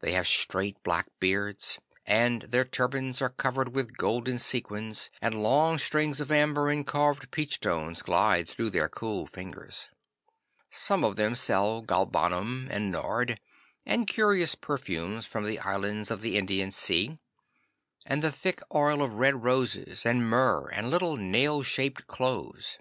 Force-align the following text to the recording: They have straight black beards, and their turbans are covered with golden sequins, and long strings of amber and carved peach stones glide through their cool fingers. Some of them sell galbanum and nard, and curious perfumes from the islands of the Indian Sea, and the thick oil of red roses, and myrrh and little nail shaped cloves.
They 0.00 0.14
have 0.14 0.26
straight 0.26 0.82
black 0.82 1.06
beards, 1.20 1.78
and 2.04 2.42
their 2.42 2.64
turbans 2.64 3.22
are 3.22 3.28
covered 3.30 3.72
with 3.72 3.96
golden 3.96 4.40
sequins, 4.40 5.10
and 5.22 5.44
long 5.44 5.78
strings 5.78 6.20
of 6.20 6.32
amber 6.32 6.68
and 6.70 6.84
carved 6.84 7.30
peach 7.30 7.54
stones 7.54 8.02
glide 8.02 8.48
through 8.48 8.70
their 8.70 8.88
cool 8.88 9.28
fingers. 9.28 9.88
Some 10.70 11.04
of 11.04 11.14
them 11.14 11.36
sell 11.36 11.82
galbanum 11.82 12.66
and 12.68 12.90
nard, 12.90 13.38
and 13.86 14.08
curious 14.08 14.56
perfumes 14.56 15.24
from 15.24 15.44
the 15.44 15.60
islands 15.60 16.10
of 16.10 16.20
the 16.20 16.36
Indian 16.36 16.72
Sea, 16.72 17.20
and 18.04 18.22
the 18.24 18.32
thick 18.32 18.62
oil 18.74 19.00
of 19.00 19.12
red 19.14 19.44
roses, 19.44 20.04
and 20.04 20.28
myrrh 20.28 20.66
and 20.70 20.90
little 20.90 21.16
nail 21.16 21.62
shaped 21.62 22.08
cloves. 22.08 22.78